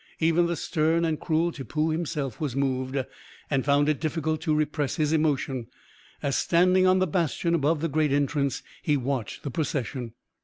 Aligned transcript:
Even 0.19 0.47
the 0.47 0.55
stern 0.55 1.05
and 1.05 1.19
cruel 1.19 1.51
Tippoo 1.51 1.91
himself 1.91 2.41
was 2.41 2.55
moved, 2.55 2.97
and 3.51 3.63
found 3.63 3.87
it 3.87 3.99
difficult 4.01 4.41
to 4.41 4.55
repress 4.55 4.95
his 4.95 5.13
emotion 5.13 5.67
as, 6.23 6.35
standing 6.35 6.87
on 6.87 6.97
the 6.97 7.05
bastion 7.05 7.53
above 7.53 7.81
the 7.81 7.87
great 7.87 8.11
entrance, 8.11 8.63
he 8.81 8.97
watched 8.97 9.43
the 9.43 9.51
procession. 9.51 10.13